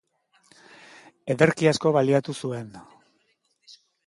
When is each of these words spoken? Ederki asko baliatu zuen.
Ederki 1.35 1.69
asko 1.73 1.93
baliatu 1.99 2.37
zuen. 2.41 2.73